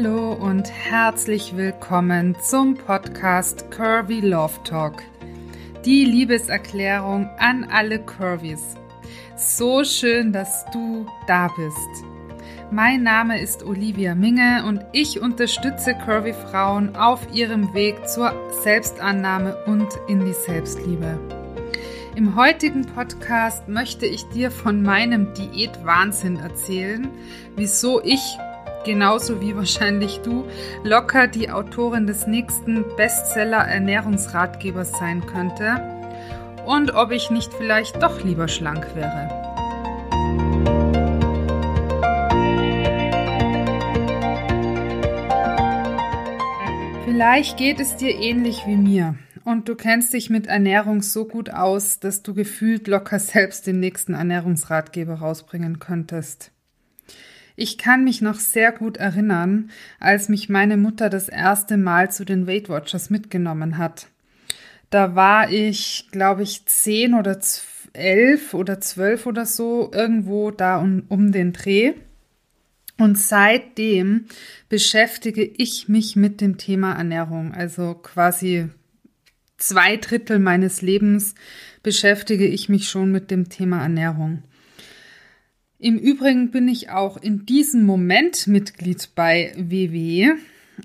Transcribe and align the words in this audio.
Hallo 0.00 0.32
und 0.32 0.70
herzlich 0.70 1.56
willkommen 1.56 2.36
zum 2.40 2.76
Podcast 2.76 3.68
Curvy 3.72 4.20
Love 4.20 4.62
Talk. 4.62 5.02
Die 5.84 6.04
Liebeserklärung 6.04 7.28
an 7.40 7.64
alle 7.64 7.98
Curvys. 7.98 8.76
So 9.36 9.82
schön, 9.82 10.32
dass 10.32 10.64
du 10.72 11.04
da 11.26 11.48
bist. 11.48 12.04
Mein 12.70 13.02
Name 13.02 13.40
ist 13.40 13.64
Olivia 13.64 14.14
Minge 14.14 14.62
und 14.68 14.84
ich 14.92 15.20
unterstütze 15.20 15.94
Curvy 15.94 16.32
Frauen 16.32 16.94
auf 16.94 17.34
ihrem 17.34 17.74
Weg 17.74 18.08
zur 18.08 18.32
Selbstannahme 18.62 19.56
und 19.64 19.88
in 20.06 20.24
die 20.24 20.32
Selbstliebe. 20.32 21.18
Im 22.14 22.36
heutigen 22.36 22.82
Podcast 22.82 23.66
möchte 23.66 24.06
ich 24.06 24.28
dir 24.28 24.52
von 24.52 24.80
meinem 24.80 25.34
Diätwahnsinn 25.34 26.36
erzählen, 26.36 27.08
wieso 27.56 28.00
ich 28.00 28.38
genauso 28.84 29.40
wie 29.40 29.56
wahrscheinlich 29.56 30.20
du, 30.20 30.44
locker 30.84 31.26
die 31.26 31.50
Autorin 31.50 32.06
des 32.06 32.26
nächsten 32.26 32.84
Bestseller-Ernährungsratgebers 32.96 34.92
sein 34.92 35.24
könnte 35.26 35.82
und 36.66 36.94
ob 36.94 37.12
ich 37.12 37.30
nicht 37.30 37.52
vielleicht 37.54 38.02
doch 38.02 38.22
lieber 38.22 38.48
schlank 38.48 38.86
wäre. 38.94 39.28
Vielleicht 47.04 47.56
geht 47.56 47.80
es 47.80 47.96
dir 47.96 48.14
ähnlich 48.14 48.64
wie 48.66 48.76
mir 48.76 49.16
und 49.44 49.68
du 49.68 49.74
kennst 49.74 50.12
dich 50.12 50.28
mit 50.28 50.46
Ernährung 50.46 51.00
so 51.00 51.24
gut 51.24 51.50
aus, 51.50 52.00
dass 52.00 52.22
du 52.22 52.34
gefühlt 52.34 52.86
locker 52.86 53.18
selbst 53.18 53.66
den 53.66 53.80
nächsten 53.80 54.12
Ernährungsratgeber 54.14 55.14
rausbringen 55.14 55.78
könntest. 55.78 56.52
Ich 57.60 57.76
kann 57.76 58.04
mich 58.04 58.22
noch 58.22 58.36
sehr 58.38 58.70
gut 58.70 58.98
erinnern, 58.98 59.70
als 59.98 60.28
mich 60.28 60.48
meine 60.48 60.76
Mutter 60.76 61.10
das 61.10 61.28
erste 61.28 61.76
Mal 61.76 62.08
zu 62.08 62.24
den 62.24 62.46
Weight 62.46 62.68
Watchers 62.68 63.10
mitgenommen 63.10 63.78
hat. 63.78 64.06
Da 64.90 65.16
war 65.16 65.50
ich, 65.50 66.06
glaube 66.12 66.44
ich, 66.44 66.66
zehn 66.66 67.14
oder 67.14 67.36
elf 67.94 68.54
oder 68.54 68.80
zwölf 68.80 69.26
oder 69.26 69.44
so, 69.44 69.90
irgendwo 69.92 70.52
da 70.52 70.78
um, 70.78 71.02
um 71.08 71.32
den 71.32 71.52
Dreh. 71.52 71.94
Und 72.96 73.18
seitdem 73.18 74.26
beschäftige 74.68 75.42
ich 75.42 75.88
mich 75.88 76.14
mit 76.14 76.40
dem 76.40 76.58
Thema 76.58 76.92
Ernährung. 76.92 77.52
Also 77.54 77.94
quasi 77.94 78.68
zwei 79.56 79.96
Drittel 79.96 80.38
meines 80.38 80.80
Lebens 80.80 81.34
beschäftige 81.82 82.46
ich 82.46 82.68
mich 82.68 82.88
schon 82.88 83.10
mit 83.10 83.32
dem 83.32 83.48
Thema 83.48 83.82
Ernährung. 83.82 84.44
Im 85.80 85.96
Übrigen 85.96 86.50
bin 86.50 86.66
ich 86.66 86.90
auch 86.90 87.16
in 87.16 87.46
diesem 87.46 87.86
Moment 87.86 88.48
Mitglied 88.48 89.10
bei 89.14 89.52
WW, 89.56 90.32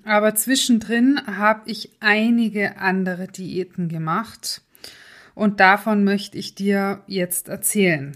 aber 0.05 0.35
zwischendrin 0.35 1.19
habe 1.25 1.63
ich 1.65 1.89
einige 1.99 2.77
andere 2.77 3.27
Diäten 3.27 3.89
gemacht 3.89 4.61
und 5.33 5.59
davon 5.59 6.03
möchte 6.03 6.37
ich 6.37 6.53
dir 6.53 7.01
jetzt 7.07 7.47
erzählen. 7.47 8.15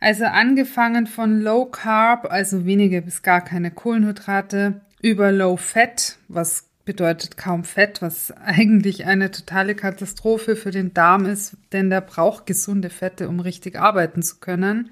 Also 0.00 0.26
angefangen 0.26 1.06
von 1.06 1.40
Low 1.40 1.64
Carb, 1.64 2.30
also 2.30 2.66
wenige 2.66 3.00
bis 3.00 3.22
gar 3.22 3.42
keine 3.42 3.70
Kohlenhydrate, 3.70 4.82
über 5.00 5.32
Low 5.32 5.56
Fat, 5.56 6.18
was 6.28 6.68
bedeutet 6.84 7.38
kaum 7.38 7.64
Fett, 7.64 8.02
was 8.02 8.32
eigentlich 8.32 9.06
eine 9.06 9.30
totale 9.30 9.74
Katastrophe 9.74 10.56
für 10.56 10.72
den 10.72 10.92
Darm 10.92 11.24
ist, 11.24 11.56
denn 11.72 11.88
der 11.88 12.02
braucht 12.02 12.44
gesunde 12.44 12.90
Fette, 12.90 13.30
um 13.30 13.40
richtig 13.40 13.78
arbeiten 13.78 14.22
zu 14.22 14.40
können 14.40 14.90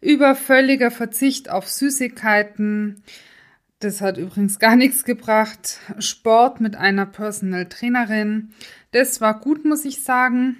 über 0.00 0.34
völliger 0.34 0.90
Verzicht 0.90 1.50
auf 1.50 1.68
Süßigkeiten. 1.68 3.02
Das 3.80 4.00
hat 4.00 4.18
übrigens 4.18 4.58
gar 4.58 4.76
nichts 4.76 5.04
gebracht. 5.04 5.78
Sport 5.98 6.60
mit 6.60 6.76
einer 6.76 7.06
Personal 7.06 7.66
Trainerin. 7.66 8.50
Das 8.90 9.20
war 9.20 9.38
gut, 9.38 9.64
muss 9.64 9.84
ich 9.84 10.02
sagen, 10.02 10.56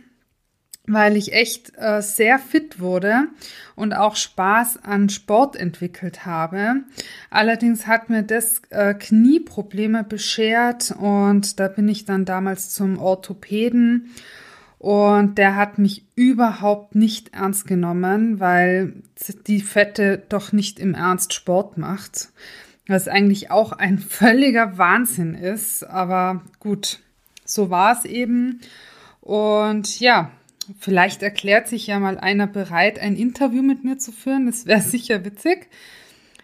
weil 0.86 1.16
ich 1.16 1.32
echt 1.32 1.72
äh, 1.76 2.00
sehr 2.00 2.38
fit 2.38 2.80
wurde 2.80 3.26
und 3.74 3.92
auch 3.92 4.16
Spaß 4.16 4.84
an 4.84 5.08
Sport 5.08 5.56
entwickelt 5.56 6.26
habe. 6.26 6.84
Allerdings 7.30 7.86
hat 7.86 8.08
mir 8.08 8.22
das 8.22 8.62
äh, 8.70 8.94
Knieprobleme 8.94 10.04
beschert 10.04 10.94
und 10.98 11.60
da 11.60 11.68
bin 11.68 11.88
ich 11.88 12.04
dann 12.04 12.24
damals 12.24 12.70
zum 12.70 12.98
Orthopäden 12.98 14.10
und 14.78 15.38
der 15.38 15.56
hat 15.56 15.78
mich 15.78 16.04
überhaupt 16.14 16.94
nicht 16.94 17.34
ernst 17.34 17.66
genommen, 17.66 18.38
weil 18.38 19.02
die 19.46 19.60
Fette 19.60 20.22
doch 20.28 20.52
nicht 20.52 20.78
im 20.78 20.94
Ernst 20.94 21.34
Sport 21.34 21.78
macht. 21.78 22.28
Was 22.86 23.08
eigentlich 23.08 23.50
auch 23.50 23.72
ein 23.72 23.98
völliger 23.98 24.78
Wahnsinn 24.78 25.34
ist. 25.34 25.82
Aber 25.82 26.42
gut, 26.60 27.00
so 27.44 27.70
war 27.70 27.98
es 27.98 28.04
eben. 28.04 28.60
Und 29.20 29.98
ja, 29.98 30.30
vielleicht 30.78 31.22
erklärt 31.22 31.66
sich 31.66 31.88
ja 31.88 31.98
mal 31.98 32.16
einer 32.16 32.46
bereit, 32.46 33.00
ein 33.00 33.16
Interview 33.16 33.62
mit 33.62 33.82
mir 33.82 33.98
zu 33.98 34.12
führen. 34.12 34.46
Das 34.46 34.64
wäre 34.66 34.80
sicher 34.82 35.24
witzig. 35.24 35.68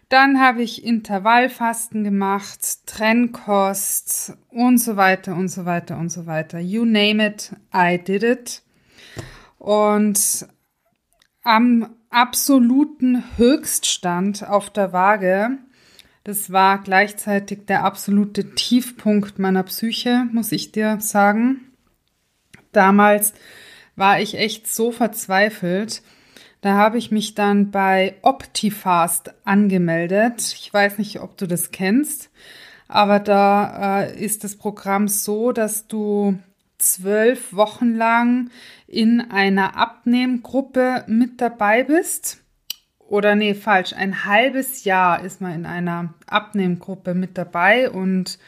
Dann 0.08 0.40
habe 0.40 0.62
ich 0.62 0.84
Intervallfasten 0.84 2.04
gemacht, 2.04 2.86
Trennkost 2.86 4.34
und 4.50 4.78
so 4.78 4.96
weiter 4.96 5.34
und 5.34 5.48
so 5.48 5.64
weiter 5.64 5.98
und 5.98 6.10
so 6.10 6.26
weiter. 6.26 6.58
You 6.58 6.84
name 6.84 7.26
it, 7.26 7.52
I 7.74 7.98
did 7.98 8.22
it. 8.22 8.62
Und 9.58 10.46
am 11.42 11.94
absoluten 12.10 13.24
Höchststand 13.36 14.48
auf 14.48 14.70
der 14.70 14.92
Waage, 14.92 15.58
das 16.22 16.52
war 16.52 16.82
gleichzeitig 16.82 17.66
der 17.66 17.84
absolute 17.84 18.54
Tiefpunkt 18.54 19.38
meiner 19.38 19.62
Psyche, 19.64 20.26
muss 20.32 20.52
ich 20.52 20.72
dir 20.72 21.00
sagen. 21.00 21.72
Damals 22.72 23.34
war 23.96 24.20
ich 24.20 24.36
echt 24.36 24.66
so 24.66 24.90
verzweifelt, 24.90 26.02
da 26.64 26.72
habe 26.72 26.96
ich 26.96 27.10
mich 27.10 27.34
dann 27.34 27.70
bei 27.70 28.14
Optifast 28.22 29.34
angemeldet. 29.44 30.54
Ich 30.58 30.72
weiß 30.72 30.96
nicht, 30.96 31.20
ob 31.20 31.36
du 31.36 31.46
das 31.46 31.72
kennst, 31.72 32.30
aber 32.88 33.18
da 33.18 34.00
äh, 34.00 34.18
ist 34.18 34.44
das 34.44 34.56
Programm 34.56 35.06
so, 35.06 35.52
dass 35.52 35.88
du 35.88 36.38
zwölf 36.78 37.52
Wochen 37.52 37.94
lang 37.94 38.48
in 38.86 39.20
einer 39.20 39.76
Abnehmgruppe 39.76 41.04
mit 41.06 41.42
dabei 41.42 41.82
bist. 41.82 42.38
Oder 42.98 43.34
nee, 43.34 43.52
falsch, 43.52 43.92
ein 43.92 44.24
halbes 44.24 44.84
Jahr 44.84 45.22
ist 45.22 45.42
man 45.42 45.52
in 45.52 45.66
einer 45.66 46.14
Abnehmgruppe 46.26 47.12
mit 47.12 47.36
dabei 47.36 47.90
und 47.90 48.38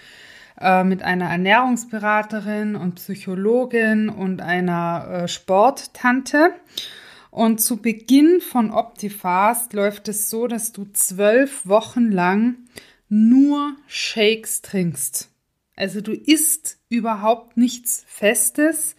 äh, 0.59 0.85
mit 0.85 1.03
einer 1.03 1.29
Ernährungsberaterin 1.29 2.77
und 2.77 2.95
Psychologin 2.95 4.09
und 4.09 4.41
einer 4.41 5.07
äh, 5.11 5.29
Sporttante. 5.29 6.55
Und 7.37 7.61
zu 7.61 7.77
Beginn 7.77 8.41
von 8.41 8.71
Optifast 8.71 9.75
läuft 9.75 10.09
es 10.09 10.31
so, 10.31 10.47
dass 10.47 10.73
du 10.73 10.87
zwölf 10.95 11.67
Wochen 11.67 12.11
lang 12.11 12.57
nur 13.11 13.77
Shakes 13.89 14.63
trinkst. 14.63 15.29
Also 15.77 16.01
du 16.01 16.13
isst 16.13 16.79
überhaupt 16.89 17.59
nichts 17.59 18.07
Festes. 18.09 18.97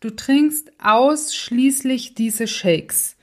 Du 0.00 0.08
trinkst 0.08 0.72
ausschließlich 0.82 2.14
diese 2.14 2.46
Shakes. 2.46 3.16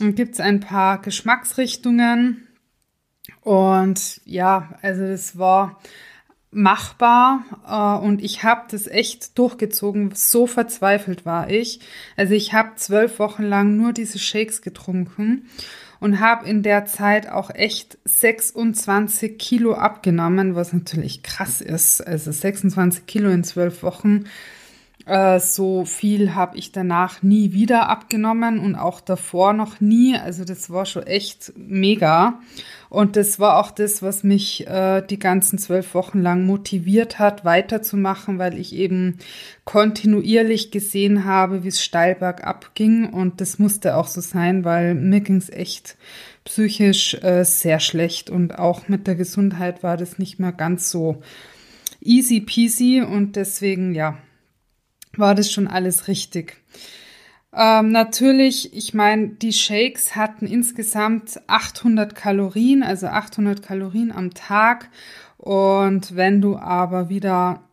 Dann 0.00 0.16
gibt 0.16 0.34
es 0.34 0.40
ein 0.40 0.58
paar 0.58 1.00
Geschmacksrichtungen. 1.00 2.48
Und 3.42 4.20
ja, 4.24 4.80
also 4.82 5.04
es 5.04 5.38
war 5.38 5.80
machbar 6.52 7.44
äh, 7.66 8.04
und 8.04 8.22
ich 8.22 8.44
habe 8.44 8.62
das 8.70 8.86
echt 8.86 9.38
durchgezogen. 9.38 10.12
So 10.14 10.46
verzweifelt 10.46 11.26
war 11.26 11.50
ich. 11.50 11.80
Also 12.16 12.34
ich 12.34 12.52
habe 12.52 12.76
zwölf 12.76 13.18
Wochen 13.18 13.42
lang 13.42 13.76
nur 13.76 13.92
diese 13.92 14.18
Shakes 14.18 14.62
getrunken 14.62 15.48
und 15.98 16.20
habe 16.20 16.48
in 16.48 16.62
der 16.62 16.84
Zeit 16.84 17.28
auch 17.28 17.50
echt 17.50 17.98
26 18.04 19.38
Kilo 19.38 19.74
abgenommen, 19.74 20.54
was 20.54 20.72
natürlich 20.72 21.22
krass 21.22 21.60
ist. 21.60 22.00
Also 22.00 22.30
26 22.30 23.06
Kilo 23.06 23.30
in 23.30 23.44
zwölf 23.44 23.82
Wochen. 23.82 24.24
Äh, 25.06 25.40
so 25.40 25.84
viel 25.84 26.34
habe 26.34 26.56
ich 26.56 26.70
danach 26.70 27.22
nie 27.22 27.52
wieder 27.52 27.88
abgenommen 27.88 28.58
und 28.60 28.76
auch 28.76 29.00
davor 29.00 29.52
noch 29.52 29.80
nie. 29.80 30.16
Also 30.16 30.44
das 30.44 30.70
war 30.70 30.86
schon 30.86 31.04
echt 31.04 31.52
mega. 31.56 32.40
Und 32.88 33.16
das 33.16 33.40
war 33.40 33.58
auch 33.58 33.70
das, 33.70 34.02
was 34.02 34.22
mich 34.22 34.66
äh, 34.66 35.02
die 35.02 35.18
ganzen 35.18 35.58
zwölf 35.58 35.94
Wochen 35.94 36.20
lang 36.20 36.44
motiviert 36.44 37.18
hat, 37.18 37.44
weiterzumachen, 37.44 38.38
weil 38.38 38.58
ich 38.58 38.74
eben 38.74 39.18
kontinuierlich 39.64 40.70
gesehen 40.70 41.24
habe, 41.24 41.64
wie 41.64 41.68
es 41.68 41.82
steil 41.82 42.14
bergab 42.14 42.74
ging. 42.74 43.08
Und 43.08 43.40
das 43.40 43.58
musste 43.58 43.96
auch 43.96 44.06
so 44.06 44.20
sein, 44.20 44.64
weil 44.64 44.94
mir 44.94 45.20
ging 45.20 45.36
es 45.36 45.50
echt 45.50 45.96
psychisch 46.44 47.14
äh, 47.22 47.44
sehr 47.44 47.80
schlecht 47.80 48.28
und 48.28 48.58
auch 48.58 48.88
mit 48.88 49.06
der 49.06 49.14
Gesundheit 49.14 49.82
war 49.82 49.96
das 49.96 50.18
nicht 50.18 50.38
mehr 50.38 50.52
ganz 50.52 50.90
so 50.90 51.22
easy 52.00 52.40
peasy 52.40 53.00
und 53.00 53.36
deswegen, 53.36 53.94
ja, 53.94 54.18
war 55.16 55.34
das 55.34 55.50
schon 55.50 55.68
alles 55.68 56.08
richtig. 56.08 56.62
Ähm, 57.54 57.92
natürlich, 57.92 58.74
ich 58.74 58.94
meine, 58.94 59.28
die 59.28 59.52
Shakes 59.52 60.16
hatten 60.16 60.46
insgesamt 60.46 61.40
800 61.48 62.14
Kalorien, 62.14 62.82
also 62.82 63.08
800 63.08 63.62
Kalorien 63.62 64.10
am 64.10 64.32
Tag. 64.32 64.88
Und 65.36 66.16
wenn 66.16 66.40
du 66.40 66.56
aber 66.56 67.08
wieder 67.08 67.64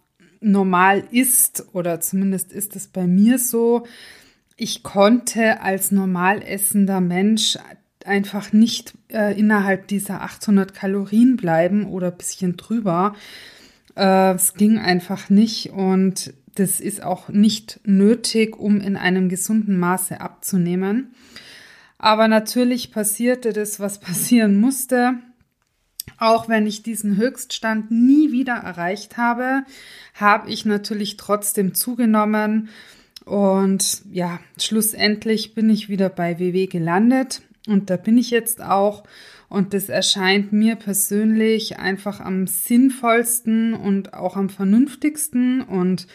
normal 0.42 1.04
isst, 1.12 1.66
oder 1.74 2.02
zumindest 2.02 2.52
ist 2.52 2.76
es 2.76 2.88
bei 2.88 3.08
mir 3.08 3.40
so, 3.40 3.86
ich 4.58 4.84
konnte 4.84 5.62
als 5.62 5.92
normal 5.92 6.42
essender 6.42 7.00
Mensch 7.00 7.58
einfach 8.06 8.52
nicht 8.52 8.94
äh, 9.10 9.38
innerhalb 9.40 9.88
dieser 9.88 10.22
800 10.22 10.74
Kalorien 10.74 11.38
bleiben 11.38 11.86
oder 11.86 12.12
bisschen 12.12 12.58
drüber. 12.58 13.14
Äh, 13.96 14.34
es 14.34 14.56
ging 14.56 14.78
einfach 14.78 15.30
nicht 15.30 15.72
und 15.72 16.34
das 16.56 16.80
ist 16.80 17.04
auch 17.04 17.30
nicht 17.30 17.80
nötig, 17.84 18.58
um 18.58 18.82
in 18.82 18.98
einem 18.98 19.30
gesunden 19.30 19.78
Maße 19.78 20.20
abzunehmen. 20.22 21.14
Aber 21.98 22.28
natürlich 22.28 22.92
passierte 22.92 23.54
das, 23.54 23.80
was 23.80 24.00
passieren 24.00 24.60
musste. 24.60 25.16
Auch 26.18 26.50
wenn 26.50 26.68
ich 26.68 26.84
diesen 26.84 27.18
Höchststand 27.18 27.92
nie 27.92 28.32
wieder 28.32 28.56
erreicht 28.56 29.18
habe, 29.18 29.64
habe 30.16 30.50
ich 30.50 30.66
natürlich 30.66 31.18
trotzdem 31.18 31.76
zugenommen. 31.76 32.70
Und 33.26 34.02
ja, 34.12 34.40
schlussendlich 34.60 35.54
bin 35.54 35.70
ich 35.70 35.88
wieder 35.88 36.10
bei 36.10 36.40
WW 36.40 36.68
gelandet. 36.68 37.42
Und 37.68 37.90
da 37.90 37.98
bin 37.98 38.18
ich 38.18 38.32
jetzt 38.32 38.62
auch. 38.62 39.04
Und 39.50 39.74
das 39.74 39.90
erscheint 39.90 40.54
mir 40.54 40.76
persönlich 40.76 41.80
einfach 41.80 42.20
am 42.20 42.46
sinnvollsten 42.46 43.74
und 43.74 44.14
auch 44.14 44.38
am 44.38 44.50
vernünftigsten 44.50 45.62
und 45.62 46.08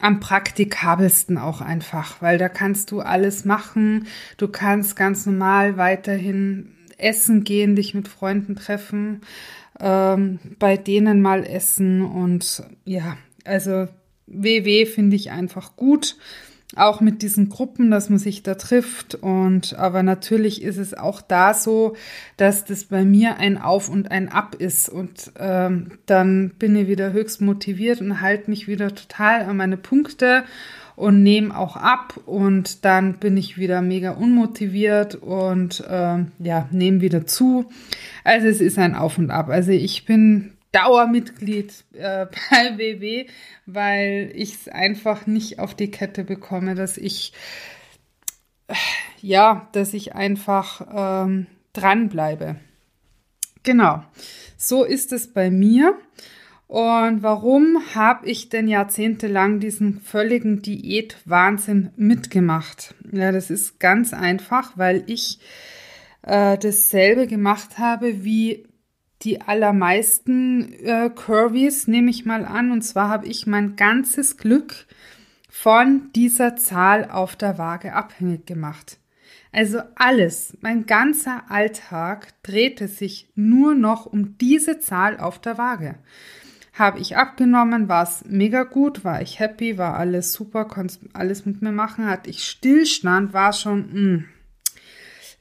am 0.00 0.18
praktikabelsten 0.18 1.38
auch 1.38 1.60
einfach, 1.60 2.20
weil 2.20 2.36
da 2.36 2.48
kannst 2.48 2.90
du 2.90 3.00
alles 3.00 3.44
machen. 3.44 4.06
Du 4.36 4.48
kannst 4.48 4.96
ganz 4.96 5.26
normal 5.26 5.76
weiterhin 5.76 6.72
essen 6.98 7.44
gehen, 7.44 7.76
dich 7.76 7.94
mit 7.94 8.08
Freunden 8.08 8.56
treffen, 8.56 9.20
ähm, 9.80 10.40
bei 10.58 10.76
denen 10.76 11.22
mal 11.22 11.44
essen 11.44 12.02
und 12.02 12.64
ja, 12.84 13.16
also 13.44 13.88
WW 14.26 14.86
finde 14.86 15.16
ich 15.16 15.30
einfach 15.30 15.76
gut 15.76 16.16
auch 16.76 17.00
mit 17.00 17.22
diesen 17.22 17.48
Gruppen, 17.48 17.90
dass 17.90 18.08
man 18.08 18.18
sich 18.18 18.42
da 18.42 18.54
trifft. 18.54 19.14
Und 19.14 19.78
aber 19.78 20.02
natürlich 20.02 20.62
ist 20.62 20.78
es 20.78 20.94
auch 20.94 21.20
da 21.20 21.54
so, 21.54 21.94
dass 22.36 22.64
das 22.64 22.84
bei 22.84 23.04
mir 23.04 23.36
ein 23.36 23.58
Auf 23.58 23.88
und 23.88 24.10
ein 24.10 24.28
Ab 24.28 24.54
ist. 24.54 24.88
Und 24.88 25.32
ähm, 25.38 25.92
dann 26.06 26.50
bin 26.58 26.76
ich 26.76 26.88
wieder 26.88 27.12
höchst 27.12 27.40
motiviert 27.40 28.00
und 28.00 28.20
halte 28.20 28.50
mich 28.50 28.68
wieder 28.68 28.94
total 28.94 29.42
an 29.42 29.56
meine 29.56 29.76
Punkte 29.76 30.44
und 30.96 31.22
nehme 31.22 31.56
auch 31.56 31.76
ab. 31.76 32.18
Und 32.26 32.84
dann 32.84 33.14
bin 33.14 33.36
ich 33.36 33.58
wieder 33.58 33.82
mega 33.82 34.12
unmotiviert 34.12 35.16
und 35.16 35.84
ähm, 35.88 36.28
ja, 36.38 36.68
nehme 36.70 37.00
wieder 37.00 37.26
zu. 37.26 37.66
Also 38.24 38.46
es 38.46 38.60
ist 38.60 38.78
ein 38.78 38.94
Auf 38.94 39.18
und 39.18 39.30
Ab. 39.30 39.48
Also 39.48 39.72
ich 39.72 40.04
bin 40.04 40.52
Dauermitglied 40.72 41.84
äh, 41.92 42.26
bei 42.50 42.78
WW, 42.78 43.26
weil 43.66 44.32
ich 44.34 44.54
es 44.54 44.68
einfach 44.68 45.26
nicht 45.26 45.58
auf 45.58 45.74
die 45.74 45.90
Kette 45.90 46.24
bekomme, 46.24 46.74
dass 46.74 46.96
ich 46.96 47.32
ja, 49.20 49.68
dass 49.72 49.94
ich 49.94 50.14
einfach 50.14 50.86
ähm, 51.24 51.46
dranbleibe. 51.72 52.56
Genau, 53.62 54.02
so 54.56 54.84
ist 54.84 55.12
es 55.12 55.32
bei 55.32 55.50
mir. 55.50 55.96
Und 56.66 57.22
warum 57.22 57.82
habe 57.94 58.26
ich 58.26 58.48
denn 58.48 58.66
jahrzehntelang 58.66 59.60
diesen 59.60 60.00
völligen 60.00 60.62
Diät-Wahnsinn 60.62 61.90
mitgemacht? 61.96 62.94
Ja, 63.12 63.30
das 63.30 63.50
ist 63.50 63.78
ganz 63.78 64.14
einfach, 64.14 64.72
weil 64.76 65.04
ich 65.06 65.38
äh, 66.22 66.56
dasselbe 66.56 67.26
gemacht 67.26 67.78
habe 67.78 68.24
wie 68.24 68.64
die 69.22 69.40
allermeisten 69.40 70.72
äh, 70.84 71.10
Curvys, 71.14 71.86
nehme 71.86 72.10
ich 72.10 72.24
mal 72.24 72.44
an. 72.44 72.70
Und 72.70 72.82
zwar 72.82 73.08
habe 73.08 73.26
ich 73.26 73.46
mein 73.46 73.76
ganzes 73.76 74.36
Glück 74.36 74.86
von 75.48 76.10
dieser 76.14 76.56
Zahl 76.56 77.10
auf 77.10 77.36
der 77.36 77.58
Waage 77.58 77.92
abhängig 77.92 78.46
gemacht. 78.46 78.98
Also 79.52 79.80
alles, 79.96 80.56
mein 80.62 80.86
ganzer 80.86 81.50
Alltag 81.50 82.28
drehte 82.42 82.88
sich 82.88 83.28
nur 83.34 83.74
noch 83.74 84.06
um 84.06 84.38
diese 84.38 84.80
Zahl 84.80 85.18
auf 85.18 85.38
der 85.38 85.58
Waage. 85.58 85.96
Habe 86.72 87.00
ich 87.00 87.18
abgenommen, 87.18 87.86
war 87.86 88.04
es 88.04 88.24
mega 88.26 88.62
gut, 88.62 89.04
war 89.04 89.20
ich 89.20 89.40
happy, 89.40 89.76
war 89.76 89.98
alles 89.98 90.32
super, 90.32 90.64
konnte 90.64 91.00
alles 91.12 91.44
mit 91.44 91.60
mir 91.60 91.70
machen, 91.70 92.06
hatte 92.06 92.30
ich 92.30 92.44
Stillstand, 92.44 93.34
war 93.34 93.52
schon 93.52 93.80
mh, 93.80 93.92
hm, 93.92 94.24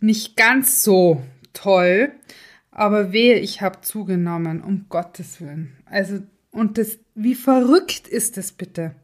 nicht 0.02 0.36
ganz 0.36 0.84
so 0.84 1.24
toll. 1.54 2.12
Aber 2.72 3.12
wehe, 3.12 3.38
ich 3.38 3.62
habe 3.62 3.82
zugenommen, 3.82 4.62
um 4.62 4.86
Gottes 4.90 5.42
Willen. 5.42 5.76
Also, 5.86 6.22
und 6.52 6.78
das, 6.78 6.98
wie 7.16 7.36
verrückt 7.36 8.08
ist 8.08 8.38
es 8.38 8.52
bitte? 8.54 8.96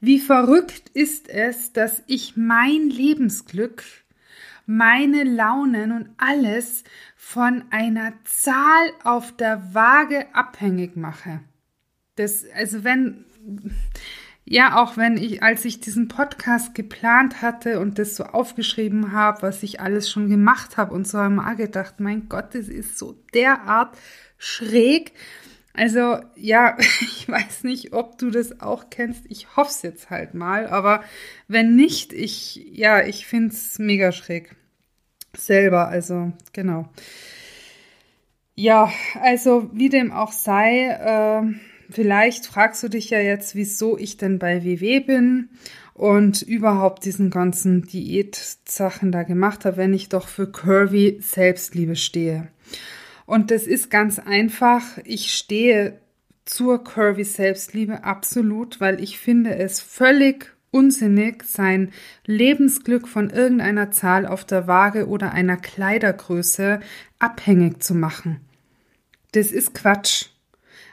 Wie 0.00 0.18
verrückt 0.18 0.90
ist 0.94 1.28
es, 1.28 1.72
dass 1.72 2.02
ich 2.06 2.36
mein 2.36 2.88
Lebensglück, 2.88 3.84
meine 4.66 5.24
Launen 5.24 5.92
und 5.92 6.08
alles 6.16 6.84
von 7.16 7.64
einer 7.70 8.12
Zahl 8.24 8.92
auf 9.04 9.32
der 9.36 9.74
Waage 9.74 10.26
abhängig 10.34 10.96
mache. 10.96 11.40
Das, 12.16 12.44
also 12.54 12.84
wenn, 12.84 13.24
ja, 14.44 14.82
auch 14.82 14.96
wenn 14.96 15.16
ich, 15.16 15.42
als 15.42 15.64
ich 15.64 15.80
diesen 15.80 16.08
Podcast 16.08 16.74
geplant 16.74 17.42
hatte 17.42 17.78
und 17.78 17.98
das 17.98 18.16
so 18.16 18.24
aufgeschrieben 18.24 19.12
habe, 19.12 19.42
was 19.42 19.62
ich 19.62 19.80
alles 19.80 20.10
schon 20.10 20.28
gemacht 20.28 20.76
habe 20.76 20.94
und 20.94 21.06
so 21.06 21.18
habe 21.18 21.34
ich 21.34 21.40
mir 21.40 21.56
gedacht, 21.56 22.00
mein 22.00 22.28
Gott, 22.28 22.54
das 22.54 22.68
ist 22.68 22.98
so 22.98 23.16
derart 23.34 23.96
schräg. 24.38 25.12
Also 25.74 26.18
ja, 26.36 26.76
ich 27.00 27.28
weiß 27.28 27.64
nicht, 27.64 27.92
ob 27.92 28.18
du 28.18 28.30
das 28.30 28.60
auch 28.60 28.90
kennst. 28.90 29.24
Ich 29.28 29.56
hoffe 29.56 29.70
es 29.70 29.82
jetzt 29.82 30.10
halt 30.10 30.34
mal, 30.34 30.66
aber 30.66 31.04
wenn 31.46 31.76
nicht, 31.76 32.12
ich, 32.12 32.56
ja, 32.72 33.02
ich 33.02 33.26
finde 33.26 33.54
es 33.54 33.78
mega 33.78 34.10
schräg. 34.12 34.56
Selber, 35.34 35.88
also 35.88 36.32
genau. 36.52 36.90
Ja, 38.54 38.92
also 39.20 39.70
wie 39.72 39.88
dem 39.88 40.12
auch 40.12 40.32
sei, 40.32 40.88
äh, 40.88 41.71
Vielleicht 41.92 42.46
fragst 42.46 42.82
du 42.82 42.88
dich 42.88 43.10
ja 43.10 43.20
jetzt, 43.20 43.54
wieso 43.54 43.98
ich 43.98 44.16
denn 44.16 44.38
bei 44.38 44.64
WW 44.64 45.00
bin 45.00 45.50
und 45.92 46.40
überhaupt 46.40 47.04
diesen 47.04 47.28
ganzen 47.28 47.82
Diät-Sachen 47.82 49.12
da 49.12 49.24
gemacht 49.24 49.66
habe, 49.66 49.76
wenn 49.76 49.92
ich 49.92 50.08
doch 50.08 50.26
für 50.26 50.50
Curvy 50.50 51.18
Selbstliebe 51.20 51.94
stehe. 51.96 52.48
Und 53.26 53.50
das 53.50 53.66
ist 53.66 53.90
ganz 53.90 54.18
einfach. 54.18 54.82
Ich 55.04 55.34
stehe 55.34 56.00
zur 56.46 56.82
Curvy 56.82 57.24
Selbstliebe 57.24 58.04
absolut, 58.04 58.80
weil 58.80 59.02
ich 59.02 59.18
finde 59.18 59.54
es 59.56 59.80
völlig 59.80 60.50
unsinnig, 60.70 61.44
sein 61.44 61.92
Lebensglück 62.24 63.06
von 63.06 63.28
irgendeiner 63.28 63.90
Zahl 63.90 64.26
auf 64.26 64.46
der 64.46 64.66
Waage 64.66 65.08
oder 65.08 65.32
einer 65.32 65.58
Kleidergröße 65.58 66.80
abhängig 67.18 67.82
zu 67.82 67.94
machen. 67.94 68.40
Das 69.32 69.52
ist 69.52 69.74
Quatsch. 69.74 70.31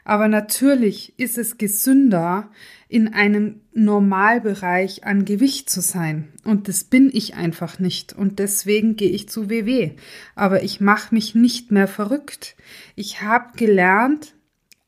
Aber 0.09 0.27
natürlich 0.27 1.13
ist 1.19 1.37
es 1.37 1.59
gesünder, 1.59 2.49
in 2.87 3.13
einem 3.13 3.61
Normalbereich 3.75 5.03
an 5.03 5.23
Gewicht 5.23 5.69
zu 5.69 5.81
sein. 5.81 6.29
Und 6.43 6.67
das 6.67 6.83
bin 6.83 7.11
ich 7.13 7.35
einfach 7.35 7.77
nicht. 7.77 8.13
Und 8.13 8.39
deswegen 8.39 8.95
gehe 8.95 9.11
ich 9.11 9.29
zu 9.29 9.51
WW. 9.51 9.91
Aber 10.33 10.63
ich 10.63 10.81
mache 10.81 11.13
mich 11.13 11.35
nicht 11.35 11.69
mehr 11.69 11.87
verrückt. 11.87 12.55
Ich 12.95 13.21
habe 13.21 13.55
gelernt, 13.55 14.33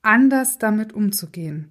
anders 0.02 0.58
damit 0.58 0.92
umzugehen. 0.92 1.70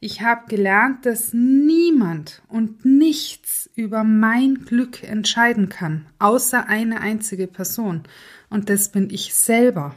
Ich 0.00 0.22
habe 0.22 0.48
gelernt, 0.48 1.04
dass 1.04 1.34
niemand 1.34 2.40
und 2.48 2.86
nichts 2.86 3.68
über 3.74 4.04
mein 4.04 4.64
Glück 4.64 5.02
entscheiden 5.02 5.68
kann, 5.68 6.06
außer 6.18 6.66
eine 6.66 7.02
einzige 7.02 7.46
Person. 7.46 8.04
Und 8.48 8.70
das 8.70 8.90
bin 8.90 9.10
ich 9.10 9.34
selber. 9.34 9.94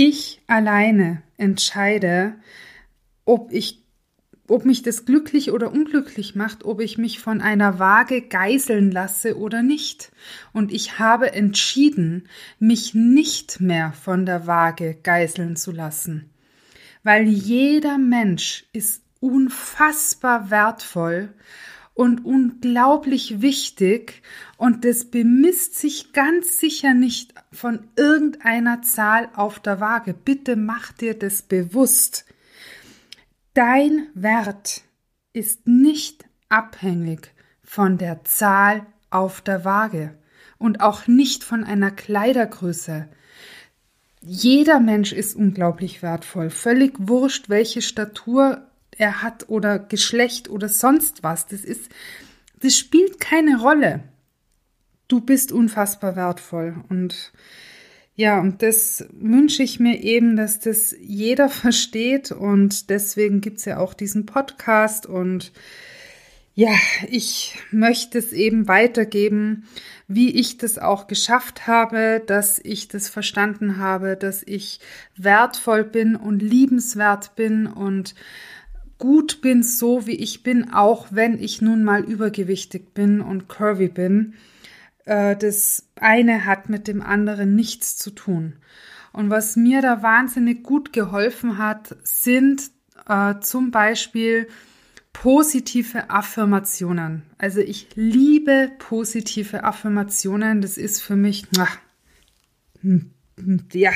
Ich 0.00 0.40
alleine 0.46 1.24
entscheide, 1.38 2.36
ob 3.24 3.50
ich 3.50 3.82
ob 4.46 4.64
mich 4.64 4.82
das 4.82 5.06
glücklich 5.06 5.50
oder 5.50 5.72
unglücklich 5.72 6.36
macht, 6.36 6.64
ob 6.64 6.80
ich 6.80 6.98
mich 6.98 7.18
von 7.18 7.40
einer 7.40 7.80
Waage 7.80 8.22
geiseln 8.22 8.92
lasse 8.92 9.36
oder 9.36 9.62
nicht. 9.62 10.12
Und 10.52 10.70
ich 10.70 11.00
habe 11.00 11.32
entschieden, 11.32 12.28
mich 12.60 12.94
nicht 12.94 13.60
mehr 13.60 13.92
von 13.92 14.24
der 14.24 14.46
Waage 14.46 14.96
geiseln 15.02 15.56
zu 15.56 15.72
lassen. 15.72 16.30
Weil 17.02 17.24
jeder 17.24 17.98
Mensch 17.98 18.66
ist 18.72 19.02
unfassbar 19.18 20.48
wertvoll 20.48 21.30
und 21.98 22.24
unglaublich 22.24 23.42
wichtig 23.42 24.22
und 24.56 24.84
das 24.84 25.06
bemisst 25.06 25.74
sich 25.74 26.12
ganz 26.12 26.58
sicher 26.60 26.94
nicht 26.94 27.34
von 27.50 27.88
irgendeiner 27.96 28.82
Zahl 28.82 29.28
auf 29.34 29.58
der 29.58 29.80
Waage. 29.80 30.14
Bitte 30.14 30.54
mach 30.54 30.92
dir 30.92 31.18
das 31.18 31.42
bewusst. 31.42 32.24
Dein 33.52 34.06
Wert 34.14 34.82
ist 35.32 35.66
nicht 35.66 36.24
abhängig 36.48 37.32
von 37.64 37.98
der 37.98 38.22
Zahl 38.22 38.86
auf 39.10 39.40
der 39.40 39.64
Waage 39.64 40.16
und 40.56 40.80
auch 40.80 41.08
nicht 41.08 41.42
von 41.42 41.64
einer 41.64 41.90
Kleidergröße. 41.90 43.08
Jeder 44.20 44.78
Mensch 44.78 45.12
ist 45.12 45.34
unglaublich 45.34 46.00
wertvoll. 46.00 46.50
Völlig 46.50 46.94
wurscht, 46.96 47.48
welche 47.48 47.82
Statur 47.82 48.67
er 48.98 49.22
hat 49.22 49.48
oder 49.48 49.78
Geschlecht 49.78 50.50
oder 50.50 50.68
sonst 50.68 51.22
was. 51.22 51.46
Das 51.46 51.64
ist, 51.64 51.90
das 52.60 52.76
spielt 52.76 53.20
keine 53.20 53.60
Rolle. 53.60 54.02
Du 55.06 55.20
bist 55.20 55.52
unfassbar 55.52 56.16
wertvoll 56.16 56.76
und 56.88 57.32
ja, 58.14 58.40
und 58.40 58.62
das 58.62 59.06
wünsche 59.12 59.62
ich 59.62 59.78
mir 59.78 60.02
eben, 60.02 60.34
dass 60.34 60.58
das 60.58 60.94
jeder 61.00 61.48
versteht 61.48 62.32
und 62.32 62.90
deswegen 62.90 63.40
gibt's 63.40 63.64
ja 63.64 63.78
auch 63.78 63.94
diesen 63.94 64.26
Podcast 64.26 65.06
und 65.06 65.52
ja, 66.56 66.72
ich 67.08 67.56
möchte 67.70 68.18
es 68.18 68.32
eben 68.32 68.66
weitergeben, 68.66 69.68
wie 70.08 70.32
ich 70.32 70.58
das 70.58 70.76
auch 70.76 71.06
geschafft 71.06 71.68
habe, 71.68 72.20
dass 72.26 72.58
ich 72.58 72.88
das 72.88 73.08
verstanden 73.08 73.76
habe, 73.76 74.16
dass 74.16 74.42
ich 74.44 74.80
wertvoll 75.16 75.84
bin 75.84 76.16
und 76.16 76.42
liebenswert 76.42 77.36
bin 77.36 77.68
und 77.68 78.16
gut 78.98 79.40
bin, 79.40 79.62
so 79.62 80.06
wie 80.06 80.16
ich 80.16 80.42
bin, 80.42 80.72
auch 80.72 81.08
wenn 81.10 81.38
ich 81.38 81.62
nun 81.62 81.84
mal 81.84 82.02
übergewichtig 82.04 82.94
bin 82.94 83.20
und 83.20 83.48
curvy 83.48 83.88
bin. 83.88 84.34
Äh, 85.04 85.36
das 85.36 85.88
eine 85.96 86.44
hat 86.44 86.68
mit 86.68 86.88
dem 86.88 87.00
anderen 87.00 87.54
nichts 87.54 87.96
zu 87.96 88.10
tun. 88.10 88.54
Und 89.12 89.30
was 89.30 89.56
mir 89.56 89.82
da 89.82 90.02
wahnsinnig 90.02 90.62
gut 90.62 90.92
geholfen 90.92 91.58
hat, 91.58 91.96
sind 92.02 92.70
äh, 93.08 93.34
zum 93.40 93.70
Beispiel 93.70 94.48
positive 95.12 96.10
Affirmationen. 96.10 97.22
Also 97.38 97.60
ich 97.60 97.88
liebe 97.94 98.70
positive 98.78 99.64
Affirmationen. 99.64 100.60
Das 100.60 100.76
ist 100.76 101.00
für 101.02 101.16
mich, 101.16 101.46
ach, 101.58 101.78
ja, 103.72 103.90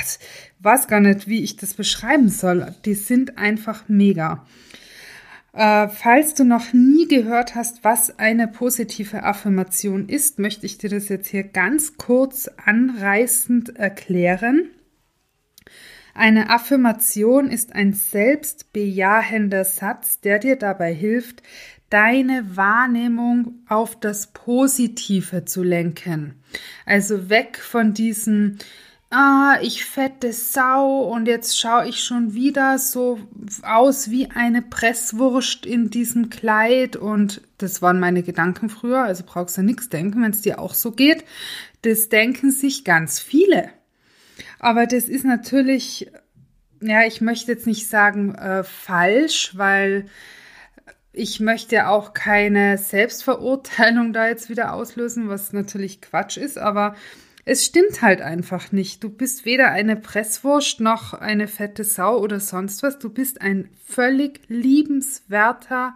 weiß 0.60 0.88
gar 0.88 1.00
nicht, 1.00 1.28
wie 1.28 1.42
ich 1.42 1.56
das 1.56 1.74
beschreiben 1.74 2.28
soll. 2.28 2.74
Die 2.84 2.94
sind 2.94 3.38
einfach 3.38 3.84
mega. 3.88 4.46
Äh, 5.52 5.88
falls 5.88 6.34
du 6.34 6.44
noch 6.44 6.72
nie 6.72 7.06
gehört 7.06 7.54
hast, 7.54 7.84
was 7.84 8.18
eine 8.18 8.48
positive 8.48 9.22
Affirmation 9.22 10.08
ist, 10.08 10.38
möchte 10.38 10.64
ich 10.64 10.78
dir 10.78 10.88
das 10.88 11.08
jetzt 11.08 11.28
hier 11.28 11.44
ganz 11.44 11.96
kurz 11.98 12.48
anreißend 12.64 13.76
erklären. 13.76 14.70
Eine 16.14 16.50
Affirmation 16.50 17.48
ist 17.48 17.74
ein 17.74 17.92
selbstbejahender 17.92 19.64
Satz, 19.64 20.20
der 20.20 20.38
dir 20.38 20.56
dabei 20.56 20.92
hilft, 20.92 21.42
deine 21.88 22.56
Wahrnehmung 22.56 23.62
auf 23.68 23.98
das 23.98 24.28
Positive 24.28 25.44
zu 25.44 25.62
lenken. 25.62 26.42
Also 26.86 27.28
weg 27.28 27.58
von 27.58 27.92
diesem 27.92 28.58
ah, 29.12 29.58
ich 29.60 29.84
fette 29.84 30.32
Sau 30.32 31.02
und 31.02 31.26
jetzt 31.26 31.60
schaue 31.60 31.86
ich 31.86 32.02
schon 32.02 32.32
wieder 32.34 32.78
so 32.78 33.20
aus 33.62 34.10
wie 34.10 34.30
eine 34.30 34.62
Presswurst 34.62 35.66
in 35.66 35.90
diesem 35.90 36.30
Kleid 36.30 36.96
und 36.96 37.42
das 37.58 37.82
waren 37.82 38.00
meine 38.00 38.22
Gedanken 38.22 38.70
früher, 38.70 39.02
also 39.02 39.22
brauchst 39.26 39.58
du 39.58 39.62
nichts 39.62 39.90
denken, 39.90 40.22
wenn 40.22 40.30
es 40.30 40.40
dir 40.40 40.58
auch 40.58 40.74
so 40.74 40.92
geht. 40.92 41.24
Das 41.82 42.08
denken 42.08 42.50
sich 42.50 42.84
ganz 42.84 43.20
viele. 43.20 43.68
Aber 44.58 44.86
das 44.86 45.04
ist 45.04 45.24
natürlich, 45.24 46.10
ja, 46.80 47.04
ich 47.04 47.20
möchte 47.20 47.52
jetzt 47.52 47.66
nicht 47.66 47.88
sagen 47.88 48.34
äh, 48.34 48.64
falsch, 48.64 49.52
weil 49.56 50.06
ich 51.12 51.38
möchte 51.38 51.88
auch 51.88 52.14
keine 52.14 52.78
Selbstverurteilung 52.78 54.14
da 54.14 54.26
jetzt 54.26 54.48
wieder 54.48 54.72
auslösen, 54.72 55.28
was 55.28 55.52
natürlich 55.52 56.00
Quatsch 56.00 56.38
ist, 56.38 56.56
aber 56.56 56.96
es 57.44 57.64
stimmt 57.64 58.02
halt 58.02 58.20
einfach 58.20 58.70
nicht. 58.70 59.02
Du 59.02 59.08
bist 59.08 59.44
weder 59.44 59.70
eine 59.70 59.96
Presswurst 59.96 60.80
noch 60.80 61.12
eine 61.12 61.48
fette 61.48 61.84
Sau 61.84 62.18
oder 62.18 62.38
sonst 62.38 62.82
was. 62.82 62.98
Du 62.98 63.10
bist 63.10 63.40
ein 63.40 63.68
völlig 63.84 64.40
liebenswerter, 64.48 65.94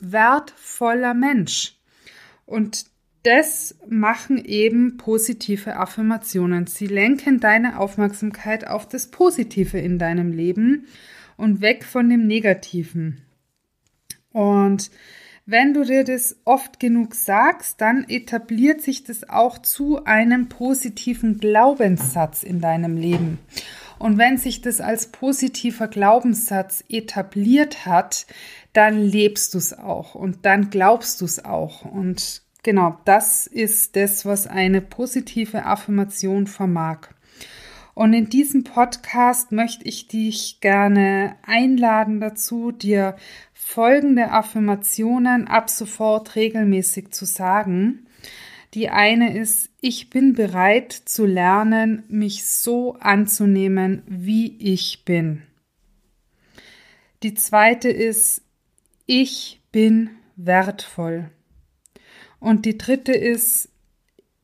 wertvoller 0.00 1.14
Mensch. 1.14 1.76
Und 2.46 2.86
das 3.22 3.76
machen 3.88 4.44
eben 4.44 4.96
positive 4.96 5.76
Affirmationen. 5.76 6.66
Sie 6.66 6.86
lenken 6.86 7.40
deine 7.40 7.78
Aufmerksamkeit 7.78 8.66
auf 8.66 8.88
das 8.88 9.10
Positive 9.10 9.78
in 9.78 9.98
deinem 9.98 10.32
Leben 10.32 10.86
und 11.36 11.60
weg 11.60 11.84
von 11.84 12.08
dem 12.08 12.26
Negativen. 12.26 13.22
Und 14.32 14.90
wenn 15.50 15.72
du 15.72 15.82
dir 15.82 16.04
das 16.04 16.36
oft 16.44 16.78
genug 16.78 17.14
sagst, 17.14 17.80
dann 17.80 18.04
etabliert 18.06 18.82
sich 18.82 19.04
das 19.04 19.30
auch 19.30 19.56
zu 19.56 20.04
einem 20.04 20.50
positiven 20.50 21.38
Glaubenssatz 21.38 22.42
in 22.42 22.60
deinem 22.60 22.98
Leben. 22.98 23.38
Und 23.98 24.18
wenn 24.18 24.36
sich 24.36 24.60
das 24.60 24.82
als 24.82 25.06
positiver 25.06 25.88
Glaubenssatz 25.88 26.84
etabliert 26.90 27.86
hat, 27.86 28.26
dann 28.74 28.98
lebst 29.00 29.54
du 29.54 29.58
es 29.58 29.76
auch 29.76 30.14
und 30.14 30.44
dann 30.44 30.68
glaubst 30.68 31.22
du 31.22 31.24
es 31.24 31.42
auch. 31.42 31.82
Und 31.82 32.42
genau, 32.62 32.98
das 33.06 33.46
ist 33.46 33.96
das, 33.96 34.26
was 34.26 34.46
eine 34.46 34.82
positive 34.82 35.64
Affirmation 35.64 36.46
vermag. 36.46 37.08
Und 37.98 38.12
in 38.12 38.28
diesem 38.28 38.62
Podcast 38.62 39.50
möchte 39.50 39.84
ich 39.84 40.06
dich 40.06 40.60
gerne 40.60 41.34
einladen 41.42 42.20
dazu, 42.20 42.70
dir 42.70 43.16
folgende 43.52 44.30
Affirmationen 44.30 45.48
ab 45.48 45.68
sofort 45.68 46.36
regelmäßig 46.36 47.10
zu 47.10 47.24
sagen. 47.24 48.06
Die 48.74 48.88
eine 48.88 49.36
ist, 49.36 49.70
ich 49.80 50.10
bin 50.10 50.34
bereit 50.34 50.92
zu 50.92 51.26
lernen, 51.26 52.04
mich 52.06 52.46
so 52.46 52.94
anzunehmen, 53.00 54.04
wie 54.06 54.56
ich 54.58 55.04
bin. 55.04 55.42
Die 57.24 57.34
zweite 57.34 57.88
ist, 57.88 58.42
ich 59.06 59.60
bin 59.72 60.10
wertvoll. 60.36 61.32
Und 62.38 62.64
die 62.64 62.78
dritte 62.78 63.10
ist, 63.10 63.70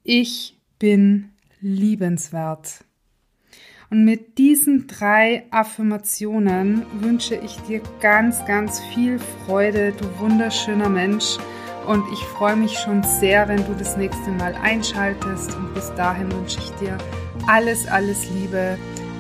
ich 0.03 0.59
bin 0.81 1.31
liebenswert. 1.61 2.85
Und 3.95 4.05
mit 4.05 4.39
diesen 4.39 4.89
drei 4.89 5.45
Affirmationen 5.53 6.85
wünsche 7.01 7.37
ich 7.37 7.59
dir 7.69 7.81
ganz, 8.01 8.45
ganz 8.45 8.81
viel 8.93 9.21
Freude, 9.47 9.93
du 9.93 10.19
wunderschöner 10.19 10.89
Mensch. 10.89 11.37
Und 11.87 12.03
ich 12.13 12.19
freue 12.19 12.57
mich 12.57 12.77
schon 12.77 13.05
sehr, 13.05 13.47
wenn 13.47 13.65
du 13.65 13.73
das 13.79 13.97
nächste 13.97 14.33
Mal 14.33 14.57
einschaltest. 14.61 15.55
Und 15.55 15.73
bis 15.75 15.95
dahin 15.95 16.29
wünsche 16.33 16.59
ich 16.59 16.71
dir 16.73 16.99
alles, 17.47 17.87
alles 17.87 18.29
Liebe. 18.31 18.77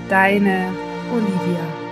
Deine 0.09 0.73
Olivia. 1.13 1.84